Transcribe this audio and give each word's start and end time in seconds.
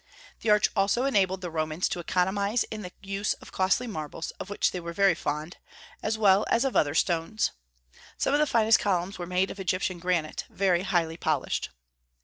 The 0.39 0.49
arch 0.49 0.67
also 0.75 1.03
enabled 1.05 1.41
the 1.41 1.51
Romans 1.51 1.87
to 1.89 1.99
economize 1.99 2.63
in 2.71 2.81
the 2.81 2.91
use 3.03 3.35
of 3.35 3.51
costly 3.51 3.85
marbles, 3.85 4.31
of 4.39 4.49
which 4.49 4.71
they 4.71 4.79
were 4.79 4.93
very 4.93 5.13
fond, 5.13 5.57
as 6.01 6.17
well 6.17 6.43
as 6.49 6.65
of 6.65 6.75
other 6.75 6.95
stones. 6.95 7.51
Some 8.17 8.33
of 8.33 8.39
the 8.39 8.47
finest 8.47 8.79
columns 8.79 9.19
were 9.19 9.27
made 9.27 9.51
of 9.51 9.59
Egyptian 9.59 9.99
granite, 9.99 10.45
very 10.49 10.81
highly 10.81 11.17
polished. 11.17 11.69